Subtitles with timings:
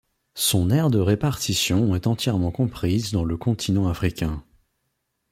[0.33, 4.43] Son aire de répartition est entièrement comprise dans le continent africain.